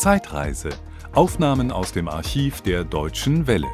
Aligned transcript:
Zeitreise. 0.00 0.70
Aufnahmen 1.12 1.70
aus 1.70 1.92
dem 1.92 2.08
Archiv 2.08 2.62
der 2.62 2.84
Deutschen 2.84 3.46
Welle. 3.46 3.68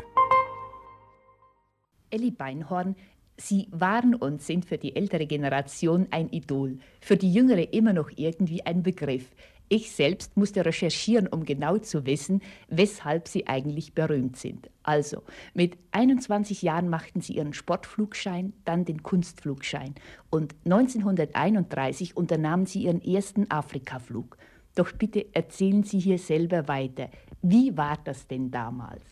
Elli 2.11 2.33
Beinhorn, 2.33 2.97
Sie 3.37 3.69
waren 3.71 4.17
und 4.17 4.43
sind 4.43 4.65
für 4.65 4.77
die 4.77 4.97
ältere 4.97 5.27
Generation 5.27 6.09
ein 6.11 6.29
Idol, 6.31 6.79
für 7.01 7.17
die 7.17 7.33
jüngere 7.33 7.73
immer 7.73 7.93
noch 7.93 8.11
irgendwie 8.17 8.67
ein 8.67 8.83
Begriff. 8.83 9.31
Ich 9.69 9.93
selbst 9.93 10.37
musste 10.37 10.65
recherchieren, 10.65 11.29
um 11.29 11.45
genau 11.45 11.79
zu 11.79 12.07
wissen, 12.07 12.43
weshalb 12.67 13.29
sie 13.29 13.47
eigentlich 13.47 13.95
berühmt 13.95 14.37
sind. 14.37 14.69
Also, 14.83 15.23
mit 15.55 15.79
21 15.93 16.61
Jahren 16.61 16.89
machten 16.89 17.21
sie 17.21 17.35
ihren 17.35 17.53
Sportflugschein, 17.53 18.53
dann 18.65 18.85
den 18.85 19.05
Kunstflugschein 19.05 19.95
und 20.31 20.57
1931 20.65 22.17
unternahmen 22.17 22.67
sie 22.67 22.83
ihren 22.83 23.01
ersten 23.01 23.49
Afrikaflug. 23.49 24.37
Doch 24.77 24.93
bitte 24.93 25.27
erzählen 25.35 25.83
Sie 25.83 25.99
hier 25.99 26.19
selber 26.19 26.69
weiter. 26.69 27.09
Wie 27.43 27.77
war 27.77 27.99
das 28.05 28.27
denn 28.29 28.51
damals? 28.51 29.03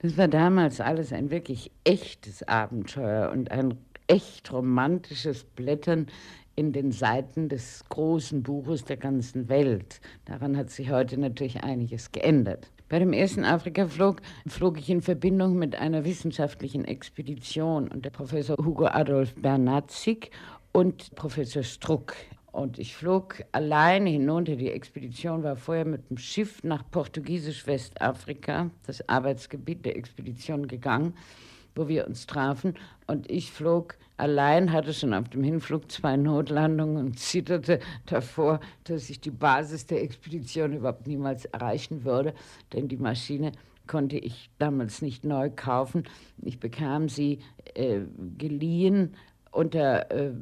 Das 0.00 0.16
war 0.16 0.28
damals 0.28 0.80
alles 0.80 1.12
ein 1.12 1.30
wirklich 1.30 1.72
echtes 1.82 2.44
Abenteuer 2.44 3.32
und 3.32 3.50
ein 3.50 3.74
echt 4.06 4.52
romantisches 4.52 5.42
Blättern 5.42 6.06
in 6.54 6.72
den 6.72 6.92
Seiten 6.92 7.48
des 7.48 7.84
großen 7.88 8.44
Buches 8.44 8.84
der 8.84 8.96
ganzen 8.96 9.48
Welt. 9.48 10.00
Daran 10.24 10.56
hat 10.56 10.70
sich 10.70 10.90
heute 10.90 11.18
natürlich 11.18 11.64
einiges 11.64 12.12
geändert. 12.12 12.70
Bei 12.88 13.00
dem 13.00 13.12
ersten 13.12 13.44
Afrikaflug 13.44 14.22
flog 14.46 14.78
ich 14.78 14.88
in 14.88 15.02
Verbindung 15.02 15.58
mit 15.58 15.74
einer 15.74 16.04
wissenschaftlichen 16.04 16.84
Expedition 16.84 17.88
und 17.88 18.04
der 18.04 18.10
Professor 18.10 18.56
Hugo 18.56 18.86
Adolf 18.86 19.34
Bernatzig 19.34 20.30
und 20.72 21.12
Professor 21.16 21.64
Struck. 21.64 22.14
Und 22.58 22.80
ich 22.80 22.96
flog 22.96 23.44
alleine 23.52 24.10
hinunter. 24.10 24.56
Die 24.56 24.72
Expedition 24.72 25.44
war 25.44 25.54
vorher 25.54 25.84
mit 25.84 26.10
dem 26.10 26.18
Schiff 26.18 26.64
nach 26.64 26.82
portugiesisch-Westafrika, 26.90 28.70
das 28.84 29.08
Arbeitsgebiet 29.08 29.84
der 29.84 29.96
Expedition, 29.96 30.66
gegangen 30.66 31.14
wo 31.76 31.86
wir 31.86 32.08
uns 32.08 32.26
trafen. 32.26 32.74
Und 33.06 33.30
ich 33.30 33.52
flog 33.52 33.96
allein, 34.16 34.72
hatte 34.72 34.92
schon 34.92 35.14
auf 35.14 35.28
dem 35.28 35.44
Hinflug 35.44 35.92
zwei 35.92 36.16
Notlandungen 36.16 36.96
und 36.96 37.20
zitterte 37.20 37.78
davor, 38.06 38.58
dass 38.82 39.08
ich 39.08 39.20
die 39.20 39.30
Basis 39.30 39.86
der 39.86 40.02
Expedition 40.02 40.72
überhaupt 40.72 41.06
niemals 41.06 41.44
erreichen 41.44 42.02
würde, 42.02 42.34
denn 42.72 42.88
die 42.88 42.96
Maschine 42.96 43.52
konnte 43.86 44.18
ich 44.18 44.50
damals 44.58 45.00
nicht 45.00 45.22
neu 45.22 45.50
kaufen. 45.54 46.02
Ich 46.42 46.58
bekam 46.58 47.08
sie 47.08 47.38
äh, 47.74 48.00
geliehen 48.36 49.14
unter 49.52 50.10
äh, 50.10 50.32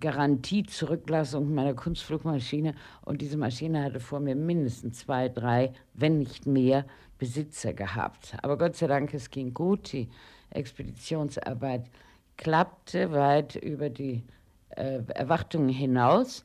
Garantiezurücklassung 0.00 1.54
meiner 1.54 1.74
Kunstflugmaschine 1.74 2.74
und 3.04 3.20
diese 3.20 3.36
Maschine 3.36 3.84
hatte 3.84 4.00
vor 4.00 4.20
mir 4.20 4.34
mindestens 4.34 5.00
zwei, 5.00 5.28
drei, 5.28 5.72
wenn 5.94 6.18
nicht 6.18 6.46
mehr 6.46 6.84
Besitzer 7.18 7.72
gehabt. 7.72 8.36
Aber 8.42 8.56
Gott 8.58 8.76
sei 8.76 8.86
Dank, 8.86 9.12
es 9.14 9.30
ging 9.30 9.52
gut. 9.54 9.92
Die 9.92 10.08
Expeditionsarbeit 10.50 11.90
klappte 12.36 13.12
weit 13.12 13.56
über 13.56 13.90
die 13.90 14.22
äh, 14.70 15.02
Erwartungen 15.14 15.68
hinaus. 15.68 16.44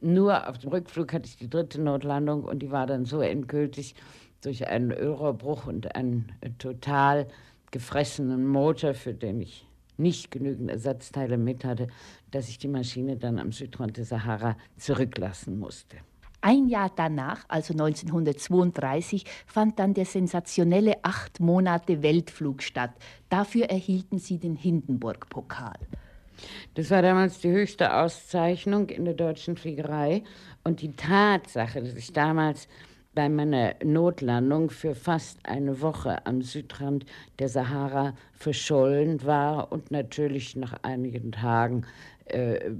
Nur 0.00 0.48
auf 0.48 0.58
dem 0.58 0.70
Rückflug 0.70 1.12
hatte 1.12 1.26
ich 1.26 1.36
die 1.36 1.48
dritte 1.48 1.80
Notlandung 1.80 2.44
und 2.44 2.60
die 2.60 2.70
war 2.70 2.86
dann 2.86 3.04
so 3.04 3.20
endgültig 3.20 3.94
durch 4.42 4.66
einen 4.68 4.90
Ölrohrbruch 4.90 5.66
und 5.66 5.94
einen 5.94 6.30
total 6.58 7.26
gefressenen 7.70 8.46
Motor, 8.46 8.94
für 8.94 9.14
den 9.14 9.40
ich 9.40 9.66
nicht 9.96 10.30
genügend 10.30 10.70
Ersatzteile 10.70 11.36
mit 11.36 11.64
hatte, 11.64 11.88
dass 12.30 12.48
ich 12.48 12.58
die 12.58 12.68
Maschine 12.68 13.16
dann 13.16 13.38
am 13.38 13.52
Südrand 13.52 13.96
der 13.96 14.04
Sahara 14.04 14.56
zurücklassen 14.76 15.58
musste. 15.58 15.96
Ein 16.40 16.68
Jahr 16.68 16.92
danach, 16.94 17.44
also 17.48 17.72
1932, 17.72 19.24
fand 19.46 19.78
dann 19.78 19.94
der 19.94 20.04
sensationelle 20.04 21.02
acht 21.02 21.40
Monate 21.40 22.02
Weltflug 22.02 22.62
statt. 22.62 22.90
Dafür 23.30 23.64
erhielten 23.70 24.18
sie 24.18 24.38
den 24.38 24.54
Hindenburg-Pokal. 24.54 25.78
Das 26.74 26.90
war 26.90 27.00
damals 27.00 27.38
die 27.40 27.50
höchste 27.50 27.94
Auszeichnung 27.94 28.90
in 28.90 29.06
der 29.06 29.14
deutschen 29.14 29.56
Fliegerei. 29.56 30.22
Und 30.64 30.82
die 30.82 30.92
Tatsache, 30.92 31.82
dass 31.82 31.94
ich 31.94 32.12
damals 32.12 32.68
bei 33.14 33.28
meiner 33.28 33.74
Notlandung 33.84 34.70
für 34.70 34.94
fast 34.94 35.38
eine 35.44 35.80
Woche 35.80 36.26
am 36.26 36.42
Südrand 36.42 37.06
der 37.38 37.48
Sahara 37.48 38.14
verschollen 38.32 39.24
war 39.24 39.70
und 39.72 39.90
natürlich 39.90 40.56
nach 40.56 40.74
einigen 40.82 41.32
Tagen 41.32 41.86
äh, 42.26 42.70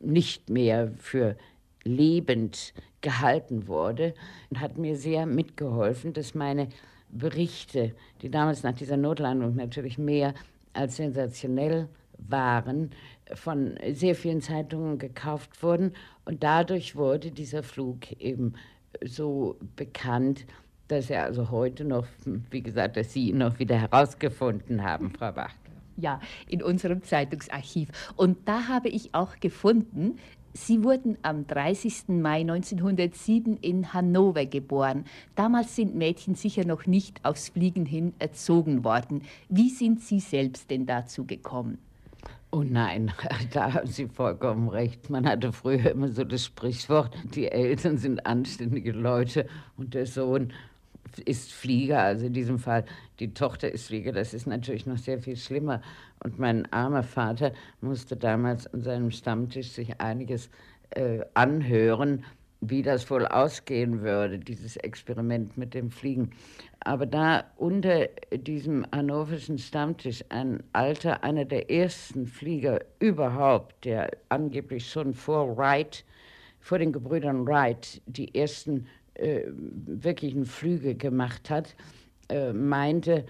nicht 0.00 0.50
mehr 0.50 0.92
für 0.98 1.36
lebend 1.84 2.74
gehalten 3.00 3.66
wurde 3.66 4.14
und 4.50 4.60
hat 4.60 4.78
mir 4.78 4.96
sehr 4.96 5.26
mitgeholfen, 5.26 6.12
dass 6.12 6.34
meine 6.34 6.68
Berichte, 7.08 7.94
die 8.22 8.30
damals 8.30 8.62
nach 8.62 8.74
dieser 8.74 8.96
Notlandung 8.96 9.56
natürlich 9.56 9.98
mehr 9.98 10.34
als 10.72 10.96
sensationell 10.96 11.88
waren, 12.16 12.90
von 13.34 13.78
sehr 13.92 14.14
vielen 14.14 14.40
Zeitungen 14.40 14.98
gekauft 14.98 15.62
wurden. 15.62 15.92
Und 16.24 16.42
dadurch 16.42 16.96
wurde 16.96 17.30
dieser 17.30 17.62
Flug 17.62 18.12
eben 18.12 18.54
so 19.04 19.56
bekannt, 19.76 20.46
dass 20.88 21.10
er 21.10 21.24
also 21.24 21.50
heute 21.50 21.84
noch, 21.84 22.06
wie 22.50 22.62
gesagt, 22.62 22.96
dass 22.96 23.12
Sie 23.12 23.30
ihn 23.30 23.38
noch 23.38 23.58
wieder 23.58 23.76
herausgefunden 23.76 24.82
haben, 24.82 25.10
Frau 25.10 25.34
Wachtler. 25.36 25.72
Ja, 25.96 26.20
in 26.48 26.62
unserem 26.62 27.02
Zeitungsarchiv. 27.02 27.88
Und 28.16 28.48
da 28.48 28.68
habe 28.68 28.88
ich 28.88 29.14
auch 29.14 29.40
gefunden, 29.40 30.18
Sie 30.54 30.84
wurden 30.84 31.16
am 31.22 31.46
30. 31.46 32.08
Mai 32.08 32.40
1907 32.40 33.56
in 33.56 33.94
Hannover 33.94 34.44
geboren. 34.44 35.06
Damals 35.34 35.74
sind 35.76 35.94
Mädchen 35.94 36.34
sicher 36.34 36.66
noch 36.66 36.86
nicht 36.86 37.24
aufs 37.24 37.48
Fliegen 37.48 37.86
hin 37.86 38.12
erzogen 38.18 38.84
worden. 38.84 39.22
Wie 39.48 39.70
sind 39.70 40.02
Sie 40.02 40.20
selbst 40.20 40.70
denn 40.70 40.84
dazu 40.84 41.24
gekommen? 41.24 41.78
Oh 42.54 42.62
nein, 42.62 43.10
da 43.54 43.72
haben 43.72 43.86
Sie 43.86 44.08
vollkommen 44.08 44.68
recht. 44.68 45.08
Man 45.08 45.26
hatte 45.26 45.52
früher 45.52 45.90
immer 45.90 46.08
so 46.08 46.22
das 46.22 46.44
Sprichwort, 46.44 47.16
die 47.34 47.50
Eltern 47.50 47.96
sind 47.96 48.26
anständige 48.26 48.92
Leute 48.92 49.46
und 49.78 49.94
der 49.94 50.04
Sohn 50.04 50.52
ist 51.24 51.50
Flieger, 51.50 52.02
also 52.02 52.26
in 52.26 52.34
diesem 52.34 52.58
Fall 52.58 52.84
die 53.20 53.32
Tochter 53.32 53.72
ist 53.72 53.86
Flieger, 53.86 54.12
das 54.12 54.34
ist 54.34 54.46
natürlich 54.46 54.84
noch 54.84 54.98
sehr 54.98 55.18
viel 55.18 55.36
schlimmer. 55.36 55.80
Und 56.22 56.38
mein 56.38 56.70
armer 56.70 57.02
Vater 57.02 57.52
musste 57.80 58.16
damals 58.16 58.66
an 58.66 58.82
seinem 58.82 59.10
Stammtisch 59.10 59.70
sich 59.70 59.98
einiges 60.02 60.50
äh, 60.90 61.20
anhören, 61.32 62.24
wie 62.62 62.82
das 62.82 63.10
wohl 63.10 63.26
ausgehen 63.26 64.02
würde, 64.02 64.38
dieses 64.38 64.76
Experiment 64.76 65.56
mit 65.58 65.74
dem 65.74 65.90
Fliegen. 65.90 66.30
Aber 66.80 67.06
da 67.06 67.44
unter 67.56 68.06
diesem 68.32 68.86
hannoverschen 68.92 69.58
Stammtisch 69.58 70.24
ein 70.28 70.62
alter, 70.72 71.24
einer 71.24 71.44
der 71.44 71.70
ersten 71.70 72.26
Flieger 72.26 72.80
überhaupt, 73.00 73.84
der 73.84 74.10
angeblich 74.28 74.88
schon 74.88 75.12
vor 75.12 75.56
Wright, 75.56 76.04
vor 76.60 76.78
den 76.78 76.92
Gebrüdern 76.92 77.46
Wright, 77.46 78.00
die 78.06 78.32
ersten 78.32 78.86
äh, 79.14 79.42
wirklichen 79.48 80.44
Flüge 80.46 80.94
gemacht 80.94 81.50
hat, 81.50 81.74
äh, 82.28 82.52
meinte, 82.52 83.26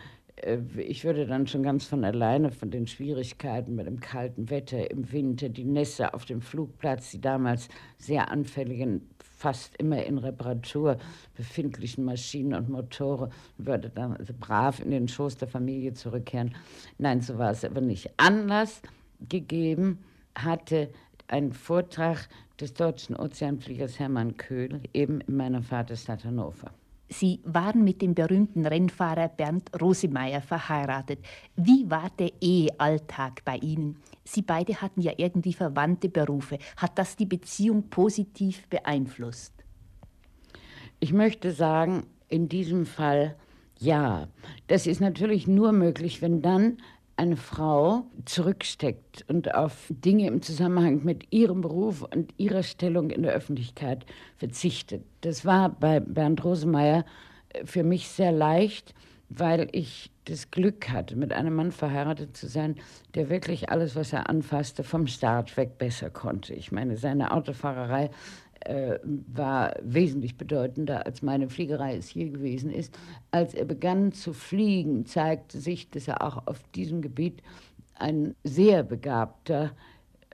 ich 0.77 1.05
würde 1.05 1.27
dann 1.27 1.47
schon 1.47 1.63
ganz 1.63 1.85
von 1.85 2.05
alleine 2.05 2.51
von 2.51 2.71
den 2.71 2.87
Schwierigkeiten 2.87 3.75
mit 3.75 3.87
dem 3.87 4.01
kalten 4.01 4.51
Wetter 4.51 4.91
im 4.91 5.13
Winter, 5.13 5.49
die 5.49 5.65
Nässe 5.65 6.15
auf 6.15 6.25
dem 6.25 6.41
Flugplatz, 6.41 7.11
die 7.11 7.21
damals 7.21 7.69
sehr 7.97 8.31
anfälligen, 8.31 9.09
fast 9.19 9.77
immer 9.77 10.05
in 10.05 10.19
Reparatur 10.19 10.99
befindlichen 11.37 12.05
Maschinen 12.05 12.55
und 12.55 12.69
Motoren, 12.69 13.31
würde 13.59 13.91
dann 13.91 14.17
also 14.17 14.33
brav 14.39 14.81
in 14.81 14.91
den 14.91 15.09
Schoß 15.09 15.37
der 15.37 15.49
Familie 15.49 15.95
zurückkehren. 15.95 16.55
Nein, 16.99 17.21
so 17.21 17.39
war 17.39 17.53
es 17.53 17.65
aber 17.65 17.81
nicht. 17.81 18.11
Anlass 18.17 18.83
gegeben 19.29 19.99
hatte 20.35 20.89
ein 21.29 21.53
Vortrag 21.53 22.29
des 22.61 22.75
deutschen 22.75 23.17
Ozeanfliegers 23.17 23.99
Hermann 23.99 24.37
Köhl, 24.37 24.81
eben 24.93 25.21
in 25.21 25.37
meiner 25.37 25.63
Vaterstadt 25.63 26.25
Hannover. 26.25 26.73
Sie 27.13 27.41
waren 27.45 27.85
mit 27.85 28.01
dem 28.01 28.15
berühmten 28.15 28.65
Rennfahrer 28.65 29.29
Bernd 29.29 29.71
Rosemeyer 29.81 30.41
verheiratet. 30.41 31.19
Wie 31.57 31.91
war 31.91 32.11
der 32.19 32.33
Ehealltag 32.41 33.45
bei 33.45 33.57
Ihnen? 33.59 33.99
Sie 34.25 34.41
beide 34.41 34.81
hatten 34.81 35.03
ja 35.03 35.13
irgendwie 35.19 35.53
verwandte 35.53 36.09
Berufe. 36.09 36.59
Hat 36.77 36.99
das 36.99 37.17
die 37.17 37.27
Beziehung 37.27 37.91
positiv 37.91 38.67
beeinflusst? 38.69 39.53
Ich 41.01 41.13
möchte 41.13 41.53
sagen, 41.53 42.07
in 42.29 42.49
diesem 42.49 42.87
Fall 42.87 43.37
ja. 43.79 44.29
Das 44.69 44.87
ist 44.87 45.01
natürlich 45.01 45.47
nur 45.47 45.73
möglich, 45.73 46.23
wenn 46.23 46.41
dann 46.41 46.79
eine 47.17 47.37
Frau 47.37 48.07
zurücksteckt 48.25 49.25
und 49.29 49.55
auf 49.55 49.87
Dinge 49.89 50.27
im 50.27 50.43
Zusammenhang 50.43 51.05
mit 51.05 51.33
ihrem 51.33 51.61
Beruf 51.61 52.03
und 52.03 52.33
ihrer 52.39 52.63
Stellung 52.63 53.11
in 53.11 53.23
der 53.23 53.33
Öffentlichkeit 53.33 54.07
verzichtet. 54.37 55.05
Das 55.21 55.45
war 55.45 55.69
bei 55.69 56.01
Bernd 56.01 56.45
Rosemeyer 56.45 57.05
äh, 57.51 57.65
für 57.65 57.85
mich 57.85 58.09
sehr 58.09 58.33
leicht, 58.33 58.95
weil 59.29 59.69
ich 59.73 60.11
das 60.25 60.51
Glück 60.51 60.91
hatte, 60.91 61.17
mit 61.17 61.33
einem 61.33 61.55
Mann 61.55 61.73
verheiratet 61.73 62.37
zu 62.37 62.47
sein, 62.47 62.77
der 63.15 63.29
wirklich 63.29 63.71
alles, 63.71 63.97
was 63.97 64.13
er 64.13 64.29
anfasste, 64.29 64.85
vom 64.85 65.07
Start 65.07 65.57
weg 65.57 65.79
besser 65.79 66.11
konnte. 66.11 66.55
Ich 66.55 66.71
meine, 66.71 66.97
seine 66.97 67.33
Autofahrerei 67.33 68.11
äh, 68.67 68.99
war 69.05 69.75
wesentlich 69.83 70.37
bedeutender, 70.37 71.07
als 71.07 71.23
meine 71.23 71.49
Fliegerei 71.49 71.97
es 71.97 72.09
hier 72.09 72.31
gewesen 72.31 72.71
ist. 72.71 72.99
Als 73.31 73.55
er 73.55 73.65
begann 73.65 74.13
zu 74.13 74.33
fliegen, 74.33 75.07
zeigte 75.07 75.59
sich, 75.59 75.91
dass 75.91 76.09
er 76.09 76.23
auch 76.23 76.47
auf 76.47 76.63
diesem 76.75 77.03
Gebiet 77.03 77.43
ein 77.95 78.35
sehr 78.45 78.83
begabter 78.83 79.73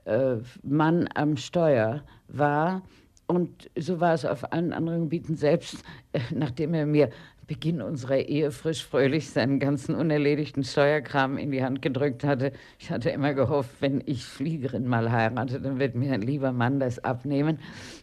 äh, 0.05 0.37
Mann 0.63 1.07
am 1.13 1.37
Steuer 1.37 2.03
war. 2.27 2.81
Und 3.27 3.69
so 3.77 3.99
war 3.99 4.13
es 4.13 4.25
auf 4.25 4.51
allen 4.51 4.73
anderen 4.73 5.03
Gebieten 5.03 5.35
selbst, 5.35 5.83
äh, 6.13 6.19
nachdem 6.35 6.73
er 6.73 6.85
mir 6.85 7.09
Beginn 7.49 7.81
unserer 7.81 8.19
Ehe 8.19 8.51
frisch 8.51 8.85
fröhlich 8.85 9.31
seinen 9.31 9.59
ganzen 9.59 9.95
unerledigten 9.95 10.63
Steuerkram 10.63 11.39
in 11.39 11.49
die 11.49 11.63
Hand 11.63 11.81
gedrückt 11.81 12.23
hatte. 12.23 12.51
Ich 12.77 12.91
hatte 12.91 13.09
immer 13.09 13.33
gehofft, 13.33 13.71
wenn 13.79 14.03
ich 14.05 14.23
Fliegerin 14.23 14.85
mal 14.85 15.11
heirate, 15.11 15.59
dann 15.59 15.79
wird 15.79 15.95
mir 15.95 16.13
ein 16.13 16.21
lieber 16.21 16.51
Mann 16.51 16.79
das 16.79 17.03
abnehmen. 17.03 17.57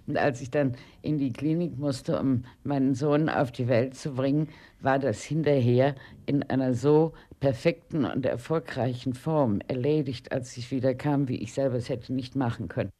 Und 0.08 0.18
als 0.18 0.40
ich 0.40 0.50
dann 0.50 0.74
in 1.00 1.18
die 1.18 1.32
Klinik 1.32 1.78
musste, 1.78 2.18
um 2.18 2.42
meinen 2.64 2.96
Sohn 2.96 3.28
auf 3.28 3.52
die 3.52 3.68
Welt 3.68 3.94
zu 3.94 4.14
bringen, 4.14 4.48
war 4.80 4.98
das 4.98 5.22
hinterher 5.22 5.94
in 6.26 6.42
einer 6.42 6.74
so 6.74 7.12
perfekten 7.38 8.04
und 8.04 8.26
erfolgreichen 8.26 9.14
Form 9.14 9.60
erledigt, 9.68 10.32
als 10.32 10.56
ich 10.56 10.72
wieder 10.72 10.92
kam, 10.96 11.28
wie 11.28 11.36
ich 11.36 11.52
selber 11.52 11.76
es 11.76 11.88
hätte 11.88 12.12
nicht 12.12 12.34
machen 12.34 12.66
können. 12.66 12.90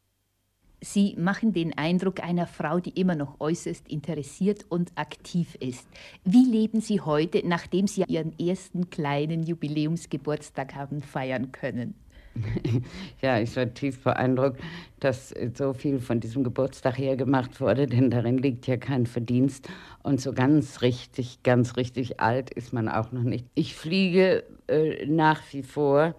Sie 0.79 1.15
machen 1.17 1.53
den 1.53 1.75
Eindruck 1.75 2.23
einer 2.23 2.45
Frau, 2.45 2.79
die 2.79 2.91
immer 2.91 3.15
noch 3.15 3.39
äußerst 3.39 3.87
interessiert 3.87 4.65
und 4.69 4.91
aktiv 4.95 5.55
ist. 5.59 5.87
Wie 6.23 6.45
leben 6.45 6.81
Sie 6.81 7.01
heute, 7.01 7.41
nachdem 7.43 7.87
Sie 7.87 8.03
Ihren 8.07 8.37
ersten 8.37 8.91
kleinen 8.91 9.43
Jubiläumsgeburtstag 9.43 10.75
haben 10.75 11.01
feiern 11.01 11.51
können? 11.51 11.95
Ja, 13.21 13.39
ich 13.39 13.55
war 13.55 13.73
tief 13.73 14.03
beeindruckt, 14.03 14.61
dass 14.99 15.33
so 15.55 15.73
viel 15.73 15.99
von 15.99 16.19
diesem 16.19 16.43
Geburtstag 16.43 16.97
her 16.97 17.15
gemacht 17.15 17.59
wurde, 17.59 17.87
denn 17.87 18.11
darin 18.11 18.37
liegt 18.37 18.67
ja 18.67 18.77
kein 18.77 19.07
Verdienst. 19.07 19.67
Und 20.03 20.21
so 20.21 20.33
ganz 20.33 20.81
richtig, 20.83 21.41
ganz 21.41 21.77
richtig 21.77 22.19
alt 22.19 22.51
ist 22.51 22.73
man 22.73 22.89
auch 22.89 23.11
noch 23.11 23.23
nicht. 23.23 23.45
Ich 23.55 23.75
fliege 23.75 24.43
äh, 24.67 25.05
nach 25.07 25.41
wie 25.51 25.63
vor. 25.63 26.15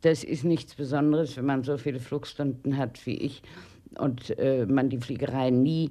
Das 0.00 0.24
ist 0.24 0.44
nichts 0.44 0.74
Besonderes, 0.74 1.36
wenn 1.36 1.44
man 1.46 1.64
so 1.64 1.76
viele 1.76 2.00
Flugstunden 2.00 2.76
hat 2.76 3.04
wie 3.06 3.16
ich 3.16 3.42
und 3.98 4.38
äh, 4.38 4.66
man 4.66 4.88
die 4.88 4.98
Fliegerei 4.98 5.50
nie 5.50 5.90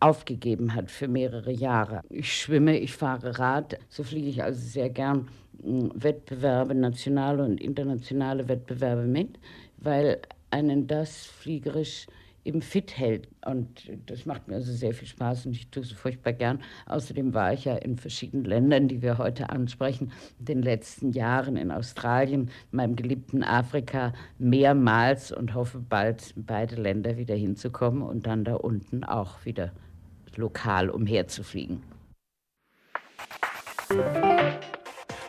aufgegeben 0.00 0.74
hat 0.74 0.90
für 0.90 1.08
mehrere 1.08 1.52
Jahre. 1.52 2.00
Ich 2.10 2.32
schwimme, 2.32 2.78
ich 2.78 2.94
fahre 2.94 3.38
Rad, 3.38 3.78
so 3.88 4.02
fliege 4.02 4.28
ich 4.28 4.42
also 4.42 4.60
sehr 4.60 4.90
gern 4.90 5.28
hm, 5.62 5.90
Wettbewerbe, 5.94 6.74
nationale 6.74 7.44
und 7.44 7.60
internationale 7.60 8.48
Wettbewerbe 8.48 9.06
mit, 9.06 9.38
weil 9.78 10.20
einen 10.50 10.86
das 10.86 11.26
fliegerisch 11.26 12.06
eben 12.44 12.62
fit 12.62 12.96
hält. 12.96 13.28
Und 13.44 13.90
das 14.06 14.26
macht 14.26 14.48
mir 14.48 14.56
also 14.56 14.72
sehr 14.72 14.94
viel 14.94 15.08
Spaß 15.08 15.46
und 15.46 15.52
ich 15.52 15.70
tue 15.70 15.82
es 15.82 15.92
furchtbar 15.92 16.32
gern. 16.32 16.60
Außerdem 16.86 17.34
war 17.34 17.52
ich 17.52 17.64
ja 17.64 17.76
in 17.76 17.96
verschiedenen 17.96 18.44
Ländern, 18.44 18.88
die 18.88 19.02
wir 19.02 19.18
heute 19.18 19.50
ansprechen, 19.50 20.12
in 20.38 20.44
den 20.44 20.62
letzten 20.62 21.10
Jahren 21.12 21.56
in 21.56 21.70
Australien, 21.70 22.50
in 22.70 22.76
meinem 22.76 22.96
geliebten 22.96 23.42
Afrika 23.42 24.12
mehrmals 24.38 25.32
und 25.32 25.54
hoffe 25.54 25.78
bald 25.78 26.34
beide 26.36 26.76
Länder 26.76 27.16
wieder 27.16 27.34
hinzukommen 27.34 28.02
und 28.02 28.26
dann 28.26 28.44
da 28.44 28.54
unten 28.54 29.04
auch 29.04 29.44
wieder 29.44 29.72
lokal 30.36 30.90
umherzufliegen. 30.90 31.82